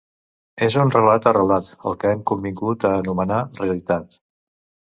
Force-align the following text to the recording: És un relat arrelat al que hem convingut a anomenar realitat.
És 0.67 0.77
un 0.83 0.93
relat 0.95 1.27
arrelat 1.31 1.69
al 1.91 1.99
que 2.03 2.13
hem 2.15 2.25
convingut 2.33 2.89
a 2.91 2.97
anomenar 3.03 3.41
realitat. 3.63 4.21